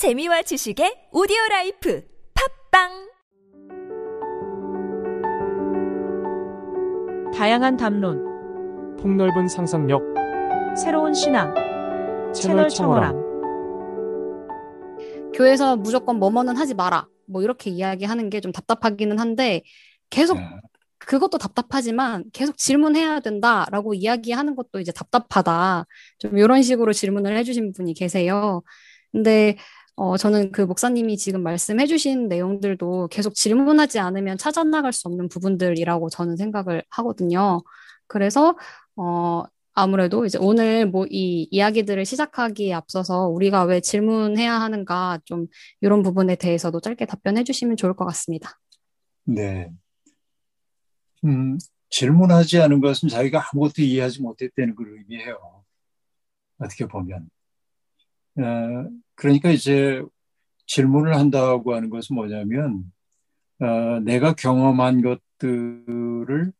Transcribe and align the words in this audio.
재미와 0.00 0.40
지식의 0.40 1.08
오디오 1.12 1.36
life 1.50 2.02
팟빵 2.72 2.88
다양한 7.34 7.76
담론, 7.76 8.96
폭넓은 8.96 9.46
상상력 9.48 10.00
새로운 10.74 11.12
신앙, 11.12 11.52
채널 12.32 12.32
채널 12.32 12.68
청어람 12.70 13.12
청어람. 13.12 13.14
교회에서 15.34 15.76
무조건 15.76 16.18
뭐뭐는 16.18 16.56
하지 16.56 16.72
마라. 16.72 17.06
뭐 17.26 17.42
이렇게 17.42 17.68
이야기하는 17.68 18.30
게 18.30 18.40
좀 18.40 18.52
답답하기는 18.52 19.18
한데 19.18 19.60
계속 20.08 20.38
네. 20.38 20.48
그것도 20.96 21.36
답답하지만 21.36 22.24
계속 22.32 22.56
질문해야 22.56 23.20
된다라고 23.20 23.92
이야기하는 23.92 24.56
것도 24.56 24.80
이제 24.80 24.92
답답하다. 24.92 25.84
좀 26.16 26.38
이런 26.38 26.62
식으로 26.62 26.94
질문을 26.94 27.36
해주신 27.36 27.72
분이 27.74 27.92
계세요. 27.92 28.62
근데 29.12 29.56
어, 29.96 30.16
저는 30.16 30.52
그 30.52 30.62
목사님이 30.62 31.16
지금 31.18 31.42
말씀해 31.42 31.86
주신 31.86 32.28
내용들도 32.28 33.08
계속 33.08 33.34
질문하지 33.34 33.98
않으면 33.98 34.38
찾아나갈 34.38 34.92
수 34.92 35.08
없는 35.08 35.28
부분들이라고 35.28 36.08
저는 36.10 36.36
생각을 36.36 36.82
하거든요. 36.90 37.62
그래서 38.06 38.56
어, 38.96 39.44
아무래도 39.74 40.24
이제 40.26 40.38
오늘 40.40 40.86
뭐 40.86 41.06
이 41.10 41.48
이야기들을 41.50 42.04
시작하기에 42.04 42.72
앞서서 42.74 43.28
우리가 43.28 43.64
왜 43.64 43.80
질문해야 43.80 44.60
하는가 44.60 45.18
좀 45.24 45.46
이런 45.80 46.02
부분에 46.02 46.36
대해서도 46.36 46.80
짧게 46.80 47.06
답변해 47.06 47.44
주시면 47.44 47.76
좋을 47.76 47.94
것 47.94 48.04
같습니다. 48.06 48.58
네. 49.24 49.70
음, 51.24 51.58
질문하지 51.90 52.60
않은 52.62 52.80
것은 52.80 53.08
자기가 53.08 53.44
아무것도 53.52 53.82
이해하지 53.82 54.22
못했다는 54.22 54.74
걸 54.74 54.88
의미해요. 54.98 55.64
어떻게 56.58 56.86
보면. 56.86 57.28
어, 58.40 58.88
그러니까 59.14 59.50
이제 59.50 60.02
질문을 60.66 61.16
한다고 61.16 61.74
하는 61.74 61.90
것은 61.90 62.16
뭐냐면, 62.16 62.84
어, 63.60 64.00
내가 64.00 64.34
경험한 64.34 65.02
것들을 65.02 66.52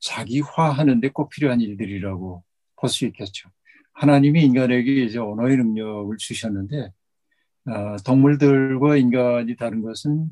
자기화하는데 0.00 1.08
꼭 1.10 1.30
필요한 1.30 1.60
일들이라고 1.60 2.44
볼 2.76 2.90
수 2.90 3.06
있겠죠. 3.06 3.48
하나님이 3.94 4.44
인간에게 4.44 5.04
이제 5.04 5.18
언어의 5.18 5.56
능력을 5.56 6.16
주셨는데, 6.18 6.90
어, 7.66 7.96
동물들과 8.04 8.96
인간이 8.96 9.56
다른 9.56 9.82
것은 9.82 10.28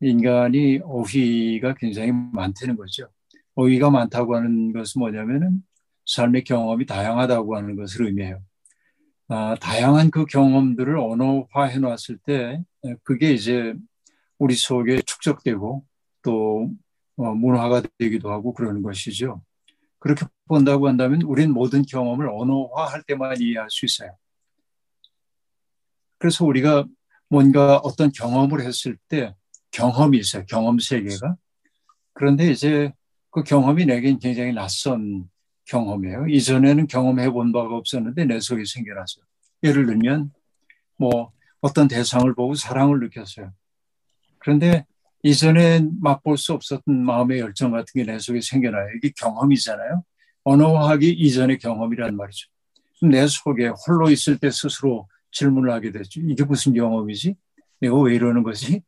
인간이 0.00 0.80
어휘가 0.84 1.74
굉장히 1.74 2.12
많다는 2.12 2.76
거죠. 2.76 3.08
어휘가 3.54 3.90
많다고 3.90 4.36
하는 4.36 4.72
것은 4.72 5.00
뭐냐면은 5.00 5.62
삶의 6.06 6.44
경험이 6.44 6.86
다양하다고 6.86 7.56
하는 7.56 7.76
것을 7.76 8.06
의미해요. 8.06 8.40
아, 9.30 9.54
다양한 9.60 10.10
그 10.10 10.24
경험들을 10.24 10.98
언어화해 10.98 11.78
놨을 11.78 12.18
때 12.24 12.62
그게 13.02 13.32
이제 13.32 13.74
우리 14.38 14.54
속에 14.54 15.02
축적되고 15.02 15.84
또 16.22 16.70
어, 17.16 17.34
문화가 17.34 17.82
되기도 17.98 18.30
하고 18.30 18.54
그러는 18.54 18.82
것이죠. 18.82 19.42
그렇게 19.98 20.24
본다고 20.46 20.88
한다면 20.88 21.22
우리는 21.22 21.52
모든 21.52 21.82
경험을 21.82 22.28
언어화할 22.28 23.02
때만 23.02 23.40
이해할 23.40 23.68
수 23.70 23.84
있어요. 23.84 24.16
그래서 26.18 26.44
우리가 26.46 26.86
뭔가 27.28 27.76
어떤 27.78 28.10
경험을 28.10 28.62
했을 28.62 28.96
때 29.08 29.34
경험이 29.72 30.18
있어요. 30.18 30.44
경험 30.46 30.78
세계가. 30.78 31.36
그런데 32.14 32.50
이제 32.50 32.92
그 33.30 33.42
경험이 33.42 33.84
내겐 33.84 34.20
굉장히 34.20 34.52
낯선 34.52 35.28
경험이에요. 35.68 36.26
이전에는 36.28 36.86
경험해 36.86 37.30
본 37.30 37.52
바가 37.52 37.76
없었는데 37.76 38.24
내 38.24 38.40
속에 38.40 38.64
생겨났어요. 38.64 39.24
예를 39.62 39.86
들면 39.86 40.32
뭐 40.96 41.32
어떤 41.60 41.88
대상을 41.88 42.32
보고 42.34 42.54
사랑을 42.54 43.00
느꼈어요. 43.00 43.52
그런데 44.38 44.86
이전에 45.22 45.86
맛볼 46.00 46.38
수 46.38 46.52
없었던 46.52 47.04
마음의 47.04 47.40
열정 47.40 47.72
같은 47.72 47.86
게 47.94 48.04
내 48.04 48.18
속에 48.18 48.40
생겨나요. 48.40 48.88
이게 48.96 49.12
경험이잖아요. 49.16 50.02
언어화하기 50.44 51.10
이전의 51.10 51.58
경험이란 51.58 52.16
말이죠. 52.16 52.48
내 53.02 53.26
속에 53.26 53.68
홀로 53.86 54.10
있을 54.10 54.38
때 54.38 54.50
스스로 54.50 55.08
질문을 55.32 55.70
하게 55.72 55.92
됐죠. 55.92 56.20
이게 56.20 56.44
무슨 56.44 56.72
경험이지? 56.74 57.36
내가 57.80 58.00
왜 58.00 58.14
이러는 58.14 58.42
거지? 58.42 58.82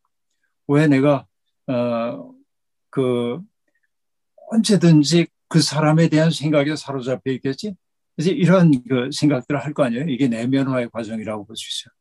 왜 0.68 0.86
내가 0.86 1.26
어 1.66 2.40
그 2.90 3.40
언제든지 4.50 5.28
그 5.50 5.60
사람에 5.60 6.08
대한 6.08 6.30
생각에 6.30 6.76
사로잡혀 6.76 7.32
있겠지? 7.32 7.74
이제 8.16 8.30
이런 8.30 8.70
그 8.88 9.10
생각들을 9.12 9.60
할 9.64 9.74
거 9.74 9.82
아니에요. 9.84 10.04
이게 10.08 10.28
내면화의 10.28 10.90
과정이라고 10.90 11.44
볼 11.46 11.56
수 11.56 11.66
있어요. 11.68 11.92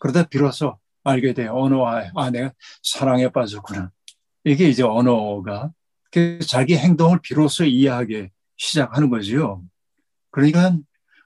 그러다 0.00 0.24
비로소 0.24 0.78
알게 1.04 1.34
돼요. 1.34 1.52
언어화. 1.54 2.10
아, 2.16 2.30
내가 2.30 2.52
사랑에 2.82 3.28
빠졌구나. 3.28 3.90
이게 4.44 4.68
이제 4.68 4.82
언어가 4.82 5.70
자기 6.46 6.76
행동을 6.76 7.20
비로소 7.22 7.64
이해하게 7.64 8.30
시작하는 8.56 9.10
거죠. 9.10 9.62
그러니까 10.30 10.76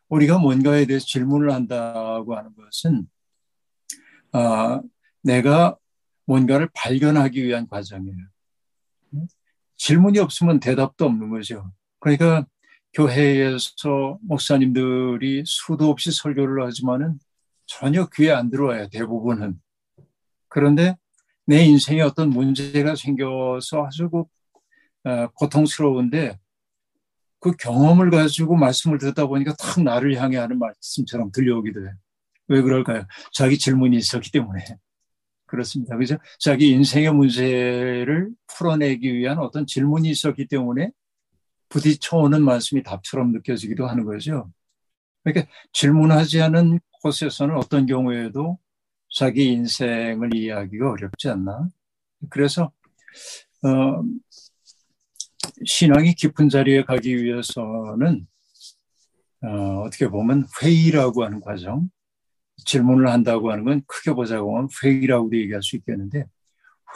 우리가 0.08 0.38
뭔가에 0.38 0.86
대해서 0.86 1.06
질문을 1.06 1.52
한다고 1.52 2.36
하는 2.36 2.50
것은 2.56 3.06
아, 4.32 4.80
내가 5.22 5.76
뭔가를 6.26 6.68
발견하기 6.74 7.44
위한 7.44 7.68
과정이에요. 7.68 8.16
질문이 9.80 10.18
없으면 10.18 10.60
대답도 10.60 11.06
없는 11.06 11.30
거죠. 11.30 11.72
그러니까 12.00 12.44
교회에서 12.92 14.18
목사님들이 14.20 15.42
수도 15.46 15.88
없이 15.88 16.12
설교를 16.12 16.66
하지만은 16.66 17.18
전혀 17.64 18.06
귀에 18.14 18.30
안 18.30 18.50
들어와요. 18.50 18.88
대부분은. 18.88 19.58
그런데 20.48 20.96
내 21.46 21.64
인생에 21.64 22.02
어떤 22.02 22.28
문제가 22.28 22.94
생겨서 22.94 23.86
아주 23.86 24.10
그, 24.10 24.24
어, 25.08 25.28
고통스러운데 25.28 26.38
그 27.38 27.52
경험을 27.52 28.10
가지고 28.10 28.56
말씀을 28.56 28.98
듣다 28.98 29.26
보니까 29.28 29.54
탁 29.58 29.82
나를 29.82 30.20
향해 30.20 30.36
하는 30.36 30.58
말씀처럼 30.58 31.32
들려오기도 31.32 31.80
해요. 31.80 31.94
왜 32.48 32.60
그럴까요? 32.60 33.06
자기 33.32 33.56
질문이 33.56 33.96
있었기 33.96 34.30
때문에. 34.30 34.62
그렇습니다. 35.50 35.96
그죠? 35.96 36.16
자기 36.38 36.70
인생의 36.70 37.12
문제를 37.12 38.30
풀어내기 38.46 39.12
위한 39.12 39.38
어떤 39.38 39.66
질문이 39.66 40.08
있었기 40.08 40.46
때문에 40.46 40.92
부딪혀오는 41.68 42.40
말씀이 42.42 42.84
답처럼 42.84 43.32
느껴지기도 43.32 43.88
하는 43.88 44.04
거죠. 44.04 44.48
그러니까 45.24 45.52
질문하지 45.72 46.40
않은 46.42 46.78
곳에서는 47.02 47.56
어떤 47.56 47.86
경우에도 47.86 48.58
자기 49.12 49.48
인생을 49.48 50.34
이해하기가 50.34 50.88
어렵지 50.88 51.28
않나. 51.28 51.68
그래서, 52.28 52.70
어, 53.64 54.04
신앙이 55.66 56.14
깊은 56.14 56.48
자리에 56.48 56.84
가기 56.84 57.24
위해서는, 57.24 58.28
어, 59.42 59.82
어떻게 59.84 60.06
보면 60.06 60.46
회의라고 60.62 61.24
하는 61.24 61.40
과정, 61.40 61.90
질문을 62.64 63.08
한다고 63.08 63.50
하는 63.50 63.64
건 63.64 63.82
크게 63.86 64.12
보자고 64.12 64.56
하면 64.56 64.68
회의라고도 64.82 65.36
얘기할 65.36 65.62
수 65.62 65.76
있겠는데 65.76 66.24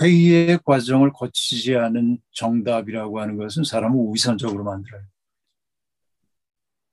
회의의 0.00 0.58
과정을 0.64 1.12
거치지 1.12 1.76
않은 1.76 2.18
정답이라고 2.32 3.20
하는 3.20 3.36
것은 3.36 3.64
사람을 3.64 4.12
위선적으로 4.12 4.64
만들어요. 4.64 5.02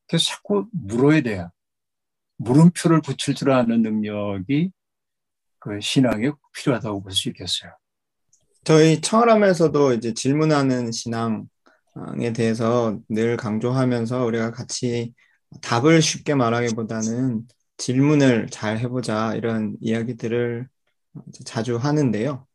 그래서 0.08 0.26
자꾸 0.26 0.68
물어야 0.72 1.22
돼요. 1.22 1.52
물음표를 2.38 3.02
붙일 3.02 3.36
줄 3.36 3.52
아는 3.52 3.82
능력이 3.82 4.72
그 5.60 5.80
신앙에 5.80 6.32
필요하다고 6.56 7.04
볼 7.04 7.14
수 7.14 7.30
있겠어요. 7.30 7.72
저희 8.64 9.02
청어람에서도 9.02 9.94
이제 9.94 10.14
질문하는 10.14 10.92
신앙에 10.92 12.34
대해서 12.36 13.00
늘 13.10 13.38
강조하면서 13.38 14.26
우리가 14.26 14.52
같이 14.52 15.14
답을 15.62 16.02
쉽게 16.02 16.36
말하기보다는 16.36 17.48
질문을 17.82 18.48
잘 18.52 18.78
해보자 18.78 19.34
이런 19.34 19.76
이야기들을 19.82 20.68
자주 21.46 21.78
하는데요. 21.78 22.46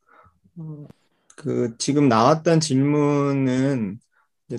그 1.37 1.75
지금 1.79 2.09
나왔던 2.09 2.61
질문은 2.61 3.99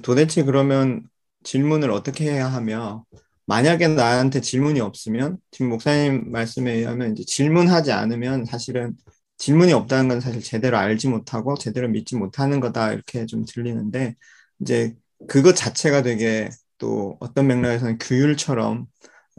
도대체 0.03 0.43
그러면 0.43 1.07
질문을 1.43 1.89
어떻게 1.89 2.25
해야 2.29 2.51
하며 2.51 3.05
만약에 3.45 3.87
나한테 3.87 4.41
질문이 4.41 4.81
없으면 4.81 5.37
지금 5.51 5.69
목사님 5.69 6.31
말씀에 6.31 6.73
의하면 6.73 7.13
이제 7.13 7.23
질문하지 7.23 7.93
않으면 7.93 8.43
사실은 8.43 8.97
질문이 9.37 9.71
없다는 9.71 10.09
건 10.09 10.19
사실 10.19 10.41
제대로 10.41 10.77
알지 10.77 11.07
못하고 11.07 11.57
제대로 11.57 11.87
믿지 11.87 12.17
못하는 12.17 12.59
거다 12.59 12.91
이렇게 12.91 13.25
좀 13.25 13.45
들리는데 13.45 14.15
이제 14.59 14.95
그것 15.29 15.55
자체가 15.55 16.01
되게 16.01 16.49
또 16.77 17.15
어떤 17.21 17.47
맥락에서는 17.47 17.99
규율처럼 17.99 18.87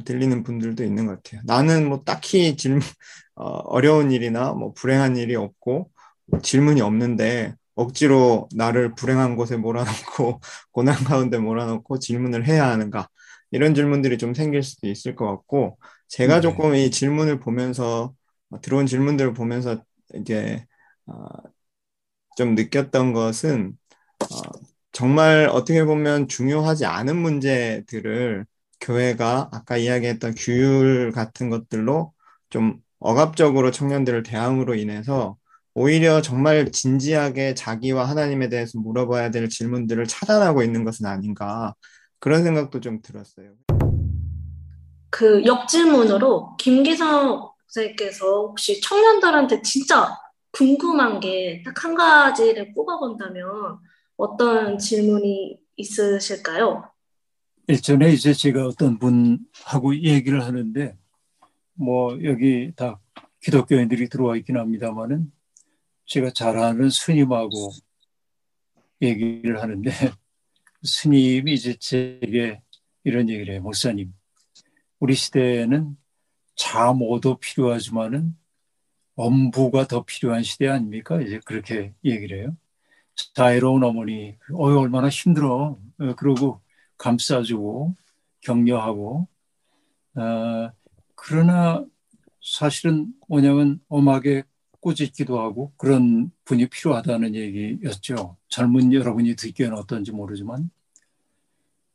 들리는 0.05 0.43
분들도 0.43 0.85
있는 0.85 1.07
것 1.07 1.23
같아요. 1.23 1.43
나는 1.45 1.89
뭐 1.89 2.03
딱히 2.05 2.57
질문, 2.57 2.83
어, 3.35 3.81
려운 3.81 4.11
일이나 4.13 4.53
뭐 4.53 4.73
불행한 4.75 5.17
일이 5.17 5.35
없고 5.37 5.91
질문이 6.43 6.81
없는데 6.81 7.55
억지로 7.75 8.49
나를 8.55 8.95
불행한 8.95 9.37
곳에 9.37 9.57
몰아넣고 9.57 10.41
고난 10.73 10.97
가운데 10.97 11.39
몰아넣고 11.39 11.99
질문을 11.99 12.47
해야 12.47 12.69
하는가 12.69 13.09
이런 13.51 13.75
질문들이 13.75 14.19
좀 14.19 14.35
생길 14.35 14.63
수도 14.63 14.89
있을 14.89 15.15
것 15.15 15.27
같고 15.27 15.79
제가 16.09 16.41
조금 16.41 16.75
이 16.75 16.91
질문을 16.91 17.41
보면서 17.41 18.15
어, 18.51 18.61
들어온 18.61 18.87
질문들을 18.87 19.35
보면서 19.35 19.83
이제 20.15 20.67
어, 21.07 21.27
좀 22.37 22.55
느꼈던 22.55 23.13
것은 23.13 23.77
어, 24.21 24.27
정말 24.93 25.49
어떻게 25.51 25.85
보면 25.85 26.29
중요하지 26.29 26.87
않은 26.87 27.17
문제들을 27.17 28.47
교회가 28.81 29.51
아까 29.53 29.77
이야기했던 29.77 30.35
규율 30.37 31.13
같은 31.13 31.51
것들로 31.51 32.13
좀 32.51 32.79
억압적으로 33.01 33.71
청년들을 33.71 34.23
대항으로 34.23 34.75
인해서 34.75 35.37
오히려 35.75 36.21
정말 36.23 36.71
진지하게 36.73 37.55
자기와 37.55 38.05
하나님에 38.09 38.49
대해서 38.49 38.79
물어봐야 38.81 39.31
될 39.31 39.49
질문들을 39.49 40.07
차단하고 40.07 40.63
있는 40.63 40.85
것은 40.85 41.07
아닌가 41.07 41.75
그런 42.19 42.43
생각도 42.43 42.81
좀 42.81 43.01
들었어요. 43.03 43.53
그 45.11 45.45
역질문으로 45.45 46.57
김기성 46.59 47.51
선생님께서 47.69 48.27
혹시 48.49 48.81
청년들한테 48.81 49.63
진짜 49.63 50.17
궁금한 50.53 51.21
게 51.21 51.63
딱 51.65 51.85
한 51.85 51.95
가지를 51.95 52.73
꼽아본다면 52.75 53.79
어떤 54.17 54.79
질문이 54.79 55.59
있으실까요? 55.77 56.91
일전에 57.69 58.15
이제 58.15 58.33
제가 58.33 58.67
어떤 58.67 58.99
분하고 58.99 59.95
얘기를 59.95 60.43
하는데 60.43 60.97
뭐 61.75 62.19
여기 62.25 62.73
다 62.75 62.99
기독교인들이 63.43 64.09
들어와 64.09 64.39
있긴 64.39 64.57
합니다만은 64.57 65.31
제가 66.07 66.31
잘 66.31 66.57
아는 66.57 66.89
스님하고 66.89 67.73
얘기를 69.03 69.61
하는데 69.61 69.91
스님이 70.83 71.53
이제 71.53 71.75
제게 71.75 72.63
이런 73.05 73.29
얘기를 73.29 73.53
해요. 73.53 73.63
목사님, 73.63 74.15
우리 74.99 75.15
시대에는 75.15 75.95
자모도 76.57 77.39
필요하지만은 77.39 78.35
엄부가 79.15 79.87
더 79.87 80.05
필요한 80.05 80.43
시대 80.43 80.69
아닙니까? 80.69 81.21
이제 81.21 81.39
그렇게 81.45 81.93
얘기를 82.03 82.41
해요. 82.41 82.57
자애로운 83.35 83.85
어머니, 83.85 84.39
어이 84.55 84.75
얼마나 84.75 85.11
힘들어. 85.11 85.79
어, 85.99 86.15
그러고 86.17 86.63
감싸주고 86.99 87.95
격려하고. 88.41 89.29
어, 90.15 90.71
그러나 91.15 91.85
사실은 92.43 93.13
뭐냐면 93.29 93.81
엄하게 93.89 94.45
꾸짖기도 94.81 95.41
하고 95.41 95.73
그런 95.77 96.31
분이 96.45 96.69
필요하다는 96.69 97.35
얘기였죠. 97.35 98.37
젊은 98.49 98.93
여러분이 98.93 99.35
듣기에는 99.37 99.77
어떤지 99.77 100.13
모르지만. 100.13 100.71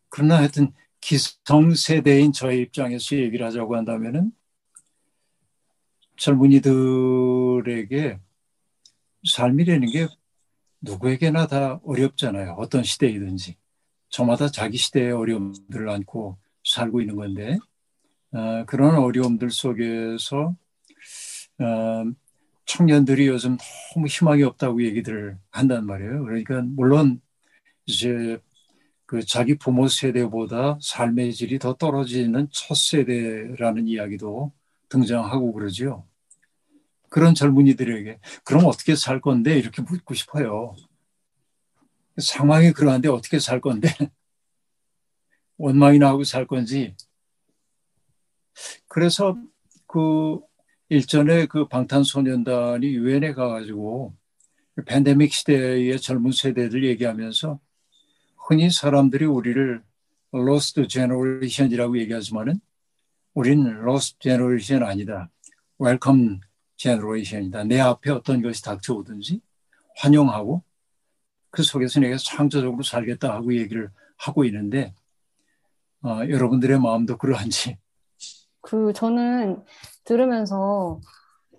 그러나 0.10 0.38
하여튼 0.38 0.74
기성세대인 1.02 2.34
저의 2.34 2.62
입장에서 2.62 3.16
얘기를 3.16 3.46
하자고 3.46 3.76
한다면은 3.76 4.32
젊은이들에게 6.18 8.20
삶이라는 9.28 9.92
게 9.92 10.08
누구에게나 10.82 11.48
다 11.48 11.80
어렵잖아요. 11.84 12.56
어떤 12.58 12.84
시대이든지. 12.84 13.58
저마다 14.14 14.48
자기 14.48 14.78
시대의 14.78 15.12
어려움들을 15.12 15.90
안고 15.90 16.38
살고 16.64 17.02
있는 17.02 17.16
건데, 17.16 17.58
어, 18.32 18.64
그런 18.68 18.96
어려움들 18.96 19.50
속에서 19.50 20.56
어, 21.60 22.04
청년들이 22.68 23.28
요즘 23.28 23.58
너무 23.96 24.06
희망이 24.06 24.44
없다고 24.44 24.84
얘기들을 24.84 25.40
한단 25.50 25.88
말이에요. 25.88 26.24
그러니까 26.26 26.62
물론 26.62 27.22
이제 27.88 28.38
그 29.08 29.26
자기 29.26 29.58
부모 29.58 29.88
세대보다 29.88 30.78
삶의 30.80 31.34
질이 31.34 31.58
더 31.58 31.74
떨어지는 31.74 32.50
첫 32.52 32.76
세대라는 32.78 33.88
이야기도 33.88 34.54
등장하고 34.90 35.54
그러죠. 35.54 36.06
그런 37.10 37.34
젊은이들에게 37.34 38.20
그럼 38.44 38.66
어떻게 38.68 38.96
살 38.96 39.22
건데 39.22 39.58
이렇게 39.58 39.82
묻고 39.82 40.14
싶어요. 40.14 40.76
상황이 42.18 42.72
그러한데 42.72 43.10
어떻게 43.10 43.40
살 43.40 43.62
건데 43.62 43.90
원망이나 45.58 46.10
하고 46.10 46.24
살 46.24 46.46
건지 46.46 46.96
그래서 48.88 49.36
그 49.88 50.40
일전에 50.90 51.48
그 51.48 51.68
방탄소년단이 51.68 52.86
유엔에 52.88 53.34
가가지고 53.34 54.14
팬데믹 54.86 55.34
시대의 55.34 56.00
젊은 56.00 56.32
세대들 56.32 56.84
얘기하면서 56.84 57.60
흔히 58.48 58.70
사람들이 58.70 59.26
우리를 59.26 59.82
lost 60.34 60.88
generation이라고 60.88 62.00
얘기하지만은 62.00 62.60
우리는 63.34 63.66
lost 63.88 64.18
generation 64.20 64.88
아니다. 64.88 65.30
welcome 65.80 66.40
generation이다. 66.76 67.64
내 67.66 67.80
앞에 67.80 68.12
어떤 68.12 68.42
것이 68.42 68.64
닥쳐오든지 68.64 69.42
환영하고 69.98 70.64
그 71.54 71.62
속에서 71.62 72.00
내가 72.00 72.18
창조적으로 72.18 72.82
살겠다 72.82 73.32
하고 73.32 73.56
얘기를 73.56 73.90
하고 74.18 74.44
있는데 74.46 74.96
어, 76.04 76.22
여러분들의 76.28 76.80
마음도 76.80 77.16
그러한지 77.16 77.78
그 78.62 78.92
저는 78.94 79.64
들으면서 80.04 81.00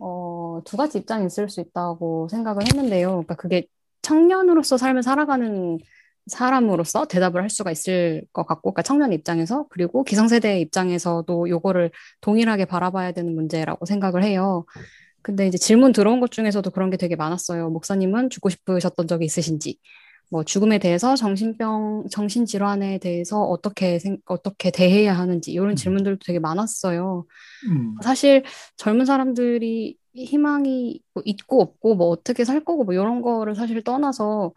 어, 0.01 0.61
두 0.65 0.77
가지 0.77 0.99
입장이 0.99 1.27
있을 1.27 1.49
수 1.49 1.61
있다고 1.61 2.29
생각을 2.29 2.65
했는데요. 2.67 3.11
그러니까 3.11 3.37
그게 3.37 3.67
청년으로서 4.03 4.77
삶을 4.77 5.05
살아가는 5.05 5.79
사람으로서 6.27 7.07
대답을 7.07 7.43
할 7.43 7.51
수가 7.51 7.71
있을 7.71 8.25
것 8.33 8.47
같고, 8.47 8.73
그러니까 8.73 8.83
청년 8.83 9.13
입장에서 9.13 9.67
그리고 9.71 10.03
기성세대 10.05 10.59
입장에서도 10.61 11.49
요거를 11.49 11.91
동일하게 12.21 12.65
바라봐야 12.65 13.13
되는 13.13 13.35
문제라고 13.35 13.87
생각을 13.87 14.25
해요. 14.25 14.65
근데 15.25 15.47
이제 15.49 15.59
질문 15.59 15.93
들어온 15.93 16.21
것 16.21 16.31
중에서도 16.31 16.71
그런 16.71 16.91
게 16.91 16.97
되게 16.99 17.17
많았어요. 17.17 17.71
목사님은 17.71 18.31
죽고 18.31 18.51
싶으셨던 18.51 19.09
적이 19.09 19.25
있으신지, 19.25 19.79
뭐 20.31 20.45
죽음에 20.45 20.79
대해서 20.79 21.17
정신병, 21.17 22.09
정신질환에 22.11 22.99
대해서 22.99 23.43
어떻게 23.43 23.99
생, 23.99 24.19
어떻게 24.27 24.71
대해야 24.71 25.17
하는지 25.17 25.53
이런 25.53 25.71
음. 25.71 25.77
질문들도 25.77 26.19
되게 26.27 26.39
많았어요. 26.41 27.25
음, 27.71 27.97
사실 28.03 28.45
젊은 28.77 29.07
사람들이 29.07 29.97
희망이 30.15 31.01
뭐 31.15 31.23
있고 31.27 31.63
없고 31.63 31.95
뭐 31.97 32.09
어떻게 32.09 32.45
살 32.45 32.65
거고 32.65 32.85
뭐 32.85 32.95
이런 32.95 33.23
거를 33.23 33.55
사실 33.55 33.83
떠나서 33.83 34.53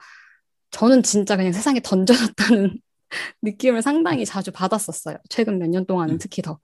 저는 0.71 1.03
진짜 1.03 1.37
그냥 1.37 1.53
세상에 1.53 1.79
던져졌다는 1.81 2.79
느낌을 3.41 3.81
상당히 3.81 4.25
자주 4.25 4.51
받았었어요. 4.51 5.17
최근 5.29 5.59
몇 5.59 5.69
년 5.69 5.85
동안은 5.85 6.15
음. 6.15 6.19
특히 6.19 6.41
더. 6.41 6.59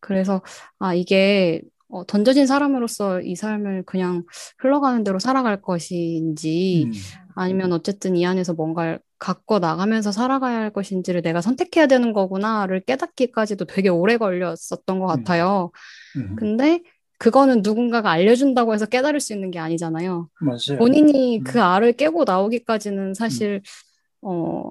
그래서 0.00 0.42
아 0.78 0.94
이게 0.94 1.62
어, 1.90 2.04
던져진 2.06 2.46
사람으로서 2.46 3.20
이 3.20 3.34
삶을 3.34 3.84
그냥 3.84 4.24
흘러가는 4.58 5.02
대로 5.04 5.18
살아갈 5.18 5.60
것인지 5.60 6.86
음, 6.86 6.92
아니면 7.34 7.72
어쨌든 7.72 8.16
이 8.16 8.24
안에서 8.26 8.54
뭔가를 8.54 9.00
갖고 9.18 9.58
나가면서 9.58 10.12
살아가야 10.12 10.58
할 10.58 10.72
것인지를 10.72 11.22
내가 11.22 11.40
선택해야 11.40 11.86
되는 11.86 12.12
거구나를 12.12 12.80
깨닫기까지도 12.84 13.66
되게 13.66 13.88
오래 13.88 14.16
걸렸었던 14.16 14.98
것 14.98 15.06
음. 15.06 15.06
같아요. 15.06 15.70
음, 16.16 16.36
근데 16.36 16.80
그거는 17.18 17.60
누군가가 17.62 18.10
알려준다고 18.10 18.72
해서 18.72 18.86
깨달을 18.86 19.20
수 19.20 19.34
있는 19.34 19.50
게 19.50 19.58
아니잖아요. 19.58 20.28
맞아요. 20.40 20.78
본인이 20.78 21.38
음. 21.38 21.44
그 21.44 21.60
알을 21.60 21.92
깨고 21.92 22.24
나오기까지는 22.24 23.14
사실 23.14 23.60
어 24.22 24.70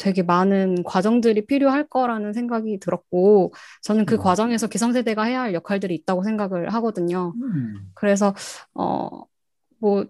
되게 0.00 0.22
많은 0.22 0.82
과정들이 0.84 1.46
필요할 1.46 1.86
거라는 1.88 2.32
생각이 2.32 2.80
들었고 2.80 3.52
저는 3.82 4.06
그 4.06 4.14
음. 4.14 4.20
과정에서 4.20 4.66
기성세대가 4.66 5.24
해야 5.24 5.42
할 5.42 5.54
역할들이 5.54 5.94
있다고 5.94 6.24
생각을 6.24 6.72
하거든요. 6.74 7.34
음, 7.42 7.74
그래서 7.94 8.34
어뭐 8.74 10.06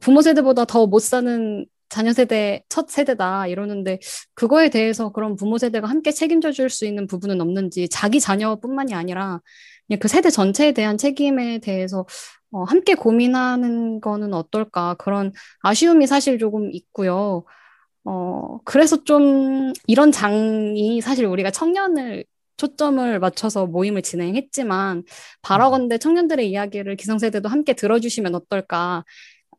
부모 0.00 0.20
세대보다 0.22 0.64
더 0.66 0.86
못 0.86 1.00
사는 1.00 1.66
자녀 1.88 2.12
세대 2.12 2.62
첫 2.68 2.90
세대다 2.90 3.46
이러는데 3.46 3.98
그거에 4.34 4.68
대해서 4.68 5.10
그런 5.10 5.36
부모 5.36 5.56
세대가 5.58 5.88
함께 5.88 6.10
책임져 6.10 6.52
줄 6.52 6.68
수 6.70 6.84
있는 6.86 7.06
부분은 7.06 7.40
없는지 7.40 7.88
자기 7.88 8.20
자녀뿐만이 8.20 8.94
아니라 8.94 9.40
그냥 9.86 9.98
그 10.00 10.08
세대 10.08 10.28
전체에 10.30 10.72
대한 10.72 10.98
책임에 10.98 11.58
대해서 11.60 12.06
어, 12.50 12.64
함께 12.64 12.94
고민하는 12.94 14.00
거는 14.00 14.34
어떨까 14.34 14.94
그런 14.94 15.32
아쉬움이 15.62 16.06
사실 16.06 16.38
조금 16.38 16.70
있고요. 16.72 17.44
어, 18.10 18.58
그래서 18.64 19.04
좀 19.04 19.74
이런 19.86 20.10
장이 20.10 21.02
사실 21.02 21.26
우리가 21.26 21.50
청년을 21.50 22.24
초점을 22.56 23.18
맞춰서 23.18 23.66
모임을 23.66 24.00
진행했지만 24.00 25.04
바라건대 25.42 25.98
청년들의 25.98 26.48
이야기를 26.48 26.96
기성세대도 26.96 27.50
함께 27.50 27.74
들어주시면 27.74 28.34
어떨까. 28.34 29.04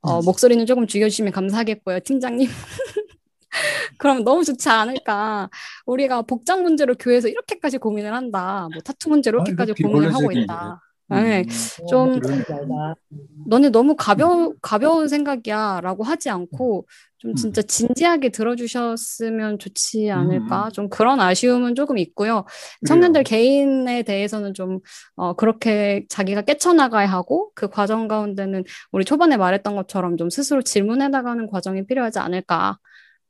어, 0.02 0.20
음. 0.20 0.26
목소리는 0.26 0.66
조금 0.66 0.88
죽여주시면 0.88 1.32
감사하겠고요, 1.32 2.00
팀장님. 2.00 2.48
그럼 4.00 4.24
너무 4.24 4.44
좋지 4.44 4.68
않을까. 4.68 5.52
우리가 5.86 6.24
복장 6.24 6.64
문제로 6.64 6.96
교회에서 6.96 7.28
이렇게까지 7.28 7.78
고민을 7.78 8.16
한다. 8.16 8.68
뭐 8.74 8.82
타투 8.82 9.10
문제로 9.10 9.42
아, 9.42 9.44
이렇게까지 9.44 9.74
이거 9.78 9.90
고민을 9.90 10.16
하고 10.16 10.32
있다. 10.32 10.82
음, 11.12 11.24
네, 11.24 11.46
좀 11.90 12.20
그러네. 12.20 12.44
너네 13.48 13.70
너무 13.70 13.96
가벼 13.96 14.54
가벼운 14.62 15.08
생각이야라고 15.08 16.04
하지 16.04 16.30
않고 16.30 16.86
좀 17.20 17.36
진짜 17.36 17.62
진지하게 17.62 18.30
들어주셨으면 18.30 19.60
좋지 19.60 20.10
않을까. 20.10 20.66
음. 20.68 20.72
좀 20.72 20.90
그런 20.90 21.20
아쉬움은 21.20 21.76
조금 21.76 21.98
있고요. 21.98 22.46
청년들 22.88 23.24
개인에 23.24 24.04
대해서는 24.04 24.54
좀, 24.54 24.80
어, 25.16 25.34
그렇게 25.34 26.06
자기가 26.10 26.42
깨쳐나가야 26.44 27.08
하고 27.08 27.52
그 27.56 27.70
과정 27.70 28.08
가운데는 28.08 28.64
우리 28.94 29.04
초반에 29.04 29.36
말했던 29.38 29.76
것처럼 29.76 30.16
좀 30.18 30.30
스스로 30.30 30.62
질문해 30.62 31.10
나가는 31.10 31.46
과정이 31.48 31.86
필요하지 31.86 32.20
않을까. 32.20 32.78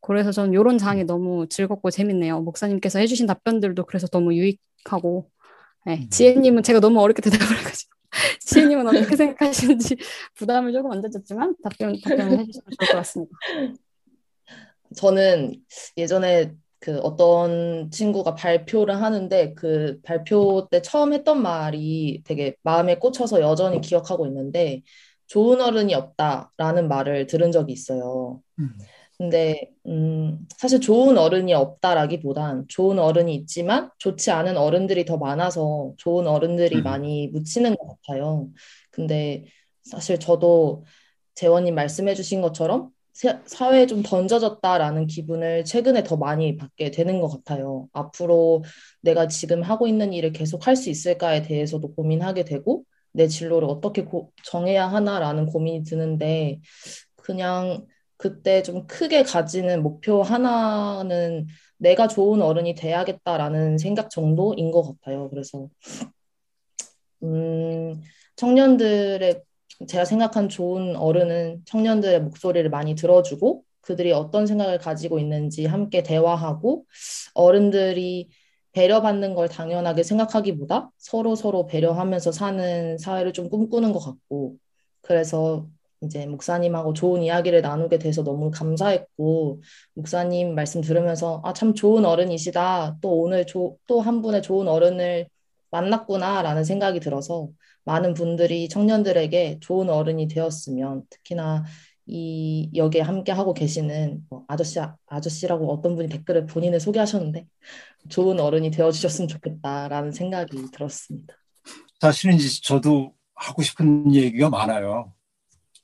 그래서 0.01 0.31
저는 0.31 0.53
이런 0.53 0.77
장이 0.77 1.03
너무 1.05 1.47
즐겁고 1.49 1.89
재밌네요. 1.89 2.41
목사님께서 2.41 2.99
해주신 2.99 3.25
답변들도 3.27 3.85
그래서 3.85 4.07
너무 4.07 4.33
유익하고. 4.35 5.29
네, 5.85 6.07
지혜님은 6.11 6.63
제가 6.63 6.79
너무 6.79 7.01
어렵게 7.01 7.21
대답을 7.29 7.57
해가지고. 7.57 7.98
지혜님은 8.39 8.87
어떻게 8.87 9.15
생각하시는지 9.15 9.95
부담을 10.35 10.73
조금 10.73 10.91
얹어줬지만 10.91 11.55
답변, 11.63 11.99
답변을 12.01 12.39
해주시면 12.39 12.65
좋을 12.79 12.89
것 12.89 12.97
같습니다. 12.97 13.31
저는 14.95 15.55
예전에 15.97 16.53
그 16.79 16.97
어떤 16.99 17.91
친구가 17.91 18.35
발표를 18.35 19.01
하는데 19.01 19.53
그 19.53 19.99
발표 20.01 20.67
때 20.71 20.81
처음 20.81 21.13
했던 21.13 21.41
말이 21.41 22.23
되게 22.25 22.55
마음에 22.63 22.97
꽂혀서 22.97 23.41
여전히 23.41 23.81
기억하고 23.81 24.25
있는데 24.27 24.81
좋은 25.27 25.61
어른이 25.61 25.93
없다라는 25.93 26.87
말을 26.87 27.27
들은 27.27 27.51
적이 27.51 27.73
있어요. 27.73 28.41
음. 28.59 28.77
근데 29.19 29.69
음, 29.87 30.47
사실 30.57 30.81
좋은 30.81 31.17
어른이 31.17 31.53
없다라기보단 31.53 32.65
좋은 32.69 32.99
어른이 32.99 33.35
있지만 33.35 33.91
좋지 33.99 34.31
않은 34.31 34.57
어른들이 34.57 35.05
더 35.05 35.17
많아서 35.17 35.93
좋은 35.97 36.27
어른들이 36.27 36.77
음. 36.77 36.83
많이 36.83 37.27
묻히는 37.29 37.75
것 37.75 37.97
같아요. 38.07 38.49
근데 38.91 39.45
사실 39.83 40.19
저도 40.19 40.85
재원님 41.35 41.75
말씀해주신 41.75 42.41
것처럼 42.41 42.91
세- 43.13 43.39
사회에 43.45 43.87
좀 43.87 44.03
던져졌다라는 44.03 45.07
기분을 45.07 45.65
최근에 45.65 46.03
더 46.05 46.17
많이 46.17 46.55
받게 46.57 46.91
되는 46.91 47.19
것 47.21 47.27
같아요. 47.29 47.89
앞으로 47.93 48.63
내가 49.01 49.27
지금 49.27 49.61
하고 49.63 49.87
있는 49.87 50.13
일을 50.13 50.31
계속 50.31 50.65
할 50.67 50.77
수 50.77 50.89
있을까에 50.89 51.41
대해서도 51.43 51.93
고민하게 51.95 52.45
되고 52.45 52.83
내 53.11 53.27
진로를 53.27 53.67
어떻게 53.69 54.05
고- 54.05 54.31
정해야 54.45 54.87
하나라는 54.87 55.47
고민이 55.47 55.83
드는데 55.83 56.59
그냥 57.17 57.85
그때 58.19 58.61
좀 58.63 58.85
크게 58.85 59.23
가지는 59.23 59.81
목표 59.81 60.21
하나는 60.21 61.47
내가 61.77 62.07
좋은 62.09 62.41
어른이 62.41 62.75
돼야겠다라는 62.75 63.77
생각 63.77 64.09
정도인 64.09 64.71
것 64.71 64.83
같아요. 64.83 65.29
그래서 65.29 65.69
음, 67.23 68.01
청년들의 68.35 69.41
제가 69.87 70.03
생각한 70.03 70.49
좋은 70.49 70.97
어른은 70.97 71.63
청년들의 71.65 72.21
목소리를 72.23 72.69
많이 72.69 72.93
들어주고 72.93 73.63
그들이 73.79 74.11
어떤 74.11 74.45
생각을 74.45 74.79
가지고 74.79 75.17
있는지 75.19 75.65
함께 75.65 76.03
대화하고 76.03 76.85
어른들이 77.33 78.29
배려받는 78.73 79.33
걸 79.33 79.47
당연하게 79.47 80.03
생각하기보다 80.03 80.91
서로 80.97 81.35
서로 81.35 81.65
배려하면서 81.67 82.33
사는 82.33 82.97
사회를 82.97 83.31
좀 83.31 83.49
꿈꾸는 83.49 83.93
것 83.93 83.99
같고 83.99 84.57
그래서 85.01 85.69
이제 86.01 86.25
목사님하고 86.25 86.93
좋은 86.93 87.21
이야기를 87.21 87.61
나누게 87.61 87.99
돼서 87.99 88.23
너무 88.23 88.51
감사했고 88.51 89.61
목사님 89.95 90.55
말씀 90.55 90.81
들으면서 90.81 91.41
아, 91.43 91.53
참 91.53 91.73
좋은 91.73 92.05
어른이시다. 92.05 92.97
또 93.01 93.21
오늘 93.21 93.45
또 93.45 93.99
한 94.01 94.21
분의 94.21 94.41
좋은 94.41 94.67
어른을 94.67 95.27
만났구나라는 95.71 96.63
생각이 96.63 96.99
들어서 96.99 97.49
많은 97.83 98.13
분들이 98.13 98.69
청년들에게 98.69 99.59
좋은 99.61 99.89
어른이 99.89 100.27
되었으면 100.27 101.03
특히나 101.09 101.65
이 102.05 102.71
여기에 102.75 103.01
함께 103.01 103.31
하고 103.31 103.53
계시는 103.53 104.25
뭐 104.29 104.43
아저씨 104.47 104.79
아저씨라고 105.07 105.71
어떤 105.71 105.95
분이 105.95 106.09
댓글을 106.09 106.47
본인을 106.47 106.79
소개하셨는데 106.79 107.45
좋은 108.07 108.39
어른이 108.39 108.71
되어 108.71 108.91
주셨으면 108.91 109.27
좋겠다라는 109.27 110.11
생각이 110.11 110.71
들었습니다. 110.71 111.35
사실은 111.99 112.37
저도 112.63 113.13
하고 113.35 113.61
싶은 113.61 114.13
얘기가 114.13 114.49
많아요. 114.49 115.13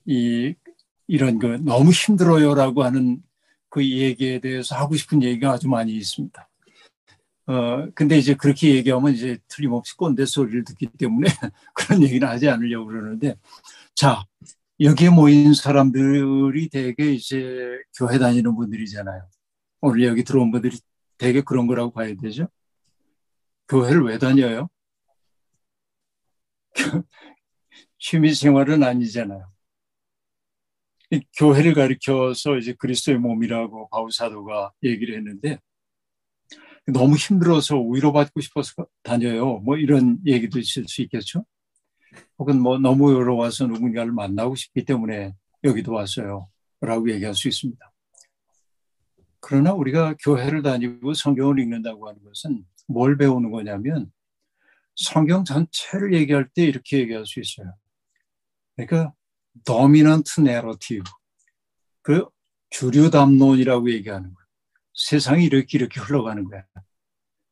이 0.06 0.54
이런 1.08 1.40
그 1.40 1.48
너무 1.64 1.92
힘들어요라고 1.92 2.84
하는 2.84 3.22
그 3.70 3.88
얘기에 3.88 4.40
대해서 4.40 4.76
하고 4.76 4.96
싶은 4.96 5.22
얘기가 5.24 5.52
아주 5.52 5.68
많이 5.68 5.94
있습니다. 5.94 6.50
어 7.48 7.88
근데 7.94 8.18
이제 8.18 8.34
그렇게 8.34 8.76
얘기하면 8.76 9.14
이제 9.14 9.38
틀림없이 9.48 9.96
꼰대 9.98 10.26
소리를 10.26 10.64
듣기 10.64 10.88
때문에 10.98 11.28
그런 11.76 12.02
얘기는 12.02 12.28
하지 12.28 12.50
않으려고 12.50 12.88
그러는데 12.88 13.36
자 13.94 14.24
여기에 14.80 15.10
모인 15.10 15.54
사람들이 15.54 16.70
대개 16.70 17.12
이제 17.12 17.80
교회 17.98 18.18
다니는 18.18 18.56
분들이잖아요. 18.56 19.28
오늘 19.82 20.04
여기 20.04 20.24
들어온 20.24 20.52
분들이 20.52 20.78
대개 21.18 21.42
그런 21.42 21.68
거라고 21.68 21.92
봐야 21.92 22.14
되죠. 22.16 22.48
교회를 23.68 24.04
왜 24.04 24.18
다녀요? 24.18 24.70
취미 28.00 28.34
생활은 28.34 28.84
아니잖아요. 28.84 29.55
교회를 31.38 31.74
가리켜서 31.74 32.58
이제 32.58 32.74
그리스도의 32.74 33.20
몸이라고 33.20 33.90
바울 33.90 34.12
사도가 34.12 34.72
얘기를 34.84 35.16
했는데 35.16 35.60
너무 36.88 37.16
힘들어서 37.16 37.80
위로받고 37.82 38.42
싶어서 38.42 38.86
다녀요. 39.04 39.58
뭐 39.60 39.78
이런 39.78 40.20
얘기도 40.26 40.60
있을 40.60 40.86
수 40.88 41.02
있겠죠. 41.04 41.46
혹은 42.38 42.62
뭐 42.62 42.78
너무 42.78 43.18
외로워서 43.18 43.66
누군가를 43.68 44.12
만나고 44.12 44.56
싶기 44.56 44.86
때문에 44.86 45.34
여기도 45.64 45.94
왔어요. 45.94 46.50
라고 46.82 47.10
얘기할 47.12 47.34
수 47.34 47.48
있습니다. 47.48 47.92
그러나 49.40 49.74
우리가 49.74 50.16
교회를 50.20 50.62
다니고 50.62 51.14
성경을 51.14 51.60
읽는다고 51.60 52.08
하는 52.08 52.24
것은 52.24 52.66
뭘 52.88 53.18
배우는 53.18 53.52
거냐면 53.52 54.12
성경 54.96 55.44
전체를 55.44 56.14
얘기할 56.14 56.50
때 56.54 56.64
이렇게 56.64 57.00
얘기할 57.00 57.26
수 57.26 57.40
있어요. 57.40 57.74
그러니까 58.76 59.14
dominant 59.64 60.42
narrative, 60.42 61.04
그 62.02 62.26
주류 62.70 63.10
담론이라고 63.10 63.92
얘기하는 63.92 64.34
거예요. 64.34 64.46
세상이 64.94 65.46
이렇게 65.46 65.78
이렇게 65.78 66.00
흘러가는 66.00 66.44
거야. 66.44 66.64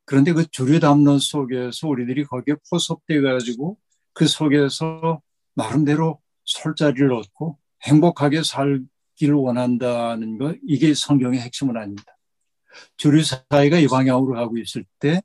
그런데 0.05 0.33
그 0.33 0.45
주류 0.47 0.79
담론 0.79 1.19
속에서 1.19 1.87
우리들이 1.87 2.25
거기에 2.25 2.55
포섭돼 2.69 3.21
가지고 3.21 3.77
그 4.13 4.27
속에서 4.27 5.21
나름대로 5.55 6.21
설 6.45 6.67
자리를 6.67 7.11
얻고 7.11 7.57
행복하게 7.83 8.43
살기를 8.43 9.35
원한다는 9.35 10.37
것 10.37 10.57
이게 10.67 10.93
성경의 10.93 11.39
핵심은 11.41 11.77
아닙니다. 11.77 12.17
주류 12.97 13.23
사회가 13.23 13.79
이 13.79 13.87
방향으로 13.87 14.33
가고 14.33 14.57
있을 14.57 14.83
때 14.99 15.21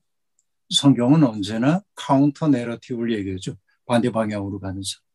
성경은 0.70 1.24
언제나 1.24 1.80
counter 1.94 2.48
narrative를 2.48 3.18
얘기하죠. 3.18 3.56
반대 3.86 4.10
방향으로 4.10 4.60
가는 4.60 4.82
사. 4.82 4.98
어, 4.98 5.07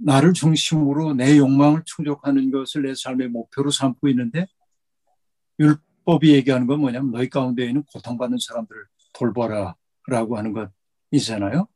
나를 0.00 0.32
중심으로 0.32 1.14
내 1.14 1.36
욕망을 1.36 1.82
충족하는 1.84 2.50
것을 2.50 2.82
내 2.82 2.94
삶의 2.94 3.28
목표로 3.28 3.70
삼고 3.70 4.08
있는데 4.08 4.46
율법이 5.58 6.32
얘기하는 6.34 6.66
건 6.66 6.80
뭐냐면 6.80 7.10
너희 7.10 7.28
가운데 7.28 7.66
있는 7.66 7.82
고통받는 7.84 8.38
사람들을 8.40 8.84
돌보라라고 9.12 10.36
하는 10.36 10.70
것이잖아요. 11.12 11.68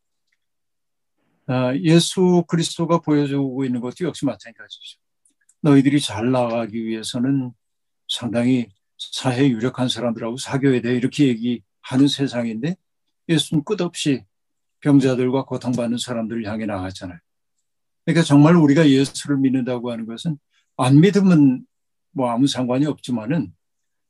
어, 1.48 1.74
예수 1.82 2.44
그리스도가 2.46 3.00
보여주고 3.00 3.64
있는 3.64 3.80
것도 3.80 4.04
역시 4.06 4.24
마찬가지죠. 4.24 4.98
너희들이 5.60 6.00
잘 6.00 6.30
나가기 6.30 6.84
위해서는 6.84 7.52
상당히 8.08 8.68
사회 8.96 9.48
유력한 9.48 9.88
사람들하고 9.88 10.36
사귀어야 10.36 10.80
돼 10.80 10.94
이렇게 10.94 11.26
얘기하는 11.26 12.08
세상인데 12.08 12.76
예수는 13.28 13.64
끝없이 13.64 14.24
병자들과 14.80 15.44
고통받는 15.44 15.98
사람들을 15.98 16.46
향해 16.46 16.66
나갔잖아요. 16.66 17.18
그러니까 18.04 18.24
정말 18.24 18.56
우리가 18.56 18.88
예수를 18.88 19.36
믿는다고 19.38 19.90
하는 19.90 20.06
것은 20.06 20.38
안 20.76 21.00
믿으면 21.00 21.66
뭐 22.12 22.30
아무 22.30 22.46
상관이 22.46 22.86
없지만은 22.86 23.52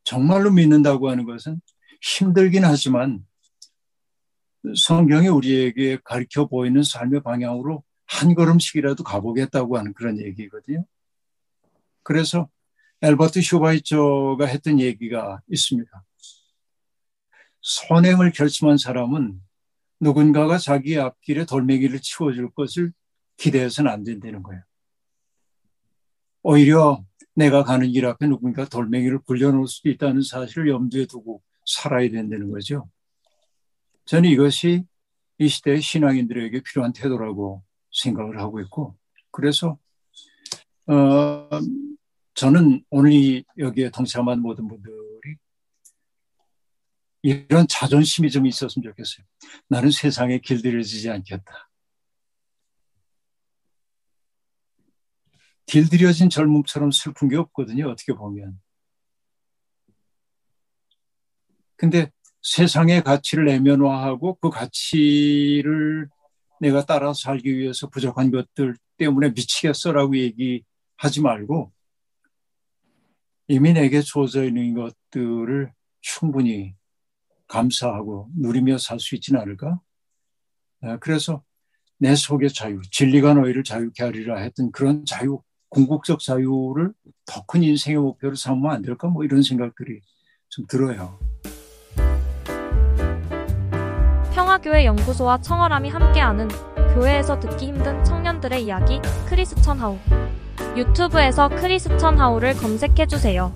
정말로 0.05 0.51
믿는다고 0.51 1.11
하는 1.11 1.25
것은 1.25 1.61
힘들긴 2.01 2.65
하지만 2.65 3.25
성경이 4.77 5.29
우리에게 5.29 5.99
가르쳐 6.05 6.47
보이는 6.47 6.83
삶의 6.83 7.23
방향으로 7.23 7.83
한 8.07 8.35
걸음씩이라도 8.35 9.05
가보겠다고 9.05 9.79
하는 9.79 9.93
그런 9.95 10.19
얘기거든요. 10.21 10.85
그래서 12.03 12.49
엘버트 13.01 13.41
슈바이처가 13.41 14.47
했던 14.47 14.81
얘기가 14.81 15.41
있습니다. 15.49 16.05
선행을 17.61 18.33
결심한 18.33 18.77
사람은 18.77 19.41
누군가가 20.01 20.59
자기 20.59 20.99
앞길에 20.99 21.45
돌멩이를 21.45 22.01
치워줄 22.01 22.51
것을 22.51 22.93
기대해서는 23.37 23.91
안 23.91 24.05
된다는 24.05 24.43
거예요. 24.43 24.63
오히려 26.43 27.05
내가 27.35 27.65
가는 27.65 27.91
길 27.91 28.07
앞에 28.07 28.27
누군가 28.27 28.65
돌멩이를 28.65 29.21
굴려놓을 29.21 29.67
수도 29.67 29.89
있다는 29.89 30.23
사실을 30.23 30.69
염두에 30.69 31.07
두고 31.07 31.43
살아야 31.65 32.09
된다는 32.11 32.51
거죠. 32.51 32.89
저는 34.05 34.29
이것이 34.29 34.85
이 35.39 35.49
시대의 35.49 35.81
신앙인들에게 35.81 36.61
필요한 36.63 36.93
태도라고 36.93 37.63
생각을 37.93 38.39
하고 38.39 38.61
있고, 38.61 38.97
그래서, 39.31 39.79
어, 40.87 41.49
저는 42.35 42.85
오늘 42.91 43.45
여기에 43.59 43.91
동참한 43.91 44.41
모든 44.41 44.67
분들이 44.69 45.37
이런 47.23 47.67
자존심이 47.69 48.31
좀 48.31 48.47
있었으면 48.47 48.91
좋겠어요. 48.91 49.25
나는 49.69 49.91
세상에 49.91 50.39
길들여지지 50.39 51.09
않겠다. 51.11 51.71
길들여진 55.67 56.31
젊음처럼 56.31 56.91
슬픈 56.91 57.29
게 57.29 57.37
없거든요. 57.37 57.89
어떻게 57.89 58.13
보면. 58.13 58.61
근데 61.77 62.11
세상의 62.43 63.03
가치를 63.03 63.45
내면화하고 63.47 64.37
그 64.37 64.51
가치를 64.51 66.09
내가 66.61 66.85
따라 66.85 67.13
살기 67.13 67.57
위해서 67.57 67.89
부족한 67.89 68.31
것들 68.31 68.77
때문에 68.97 69.31
미치겠어라고 69.31 70.17
얘기하지 70.17 71.21
말고 71.23 71.73
이미 73.49 73.73
내게 73.73 74.01
주어져 74.01 74.45
있는 74.45 74.75
것들을 74.75 75.73
충분히 76.01 76.75
감사하고 77.49 78.31
누리며 78.37 78.79
살 78.79 78.99
수 78.99 79.15
있지는 79.17 79.41
않을까? 79.41 79.81
아, 80.83 80.99
그래서 80.99 81.43
내 81.99 82.15
속의 82.15 82.51
자유, 82.53 82.81
진리가 82.91 83.35
너희를 83.35 83.63
자유케 83.63 84.03
하리라 84.03 84.39
했던 84.39 84.73
그런 84.73 85.05
자유, 85.05 85.41
궁극적 85.73 86.21
자유를 86.21 86.93
더 87.25 87.43
큰 87.47 87.63
인생의 87.63 87.99
목표로 87.99 88.35
삼으면 88.35 88.71
안 88.73 88.83
될까? 88.83 89.09
뭐 89.09 89.25
이런 89.25 89.43
생각들이 89.43 90.01
좀 90.49 90.67
들어요. 90.69 91.19
평화교회 94.35 94.85
연구소와 94.85 95.41
청어람이 95.41 95.89
함께하는 95.89 96.49
교회에서 96.95 97.41
듣기 97.41 97.69
힘든 97.69 98.03
청년들의 98.05 98.65
이야기 98.65 99.01
크리스천 99.27 99.79
하우. 99.79 99.99
유튜브에서 100.77 101.49
크리스천 101.49 102.19
하우를 102.19 102.55
검색해 102.55 103.07
주세요. 103.07 103.53